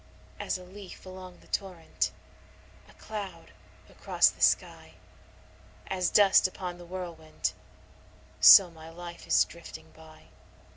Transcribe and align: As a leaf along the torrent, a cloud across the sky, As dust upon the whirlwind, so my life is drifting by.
As 0.39 0.57
a 0.57 0.63
leaf 0.63 1.05
along 1.05 1.41
the 1.41 1.47
torrent, 1.47 2.09
a 2.89 2.93
cloud 2.93 3.51
across 3.87 4.29
the 4.31 4.41
sky, 4.41 4.95
As 5.91 6.09
dust 6.09 6.47
upon 6.47 6.79
the 6.79 6.87
whirlwind, 6.87 7.53
so 8.39 8.71
my 8.71 8.89
life 8.89 9.27
is 9.27 9.45
drifting 9.45 9.91
by. 9.91 10.29